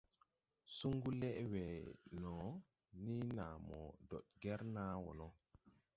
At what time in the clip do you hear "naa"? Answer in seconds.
3.37-3.55, 4.75-4.93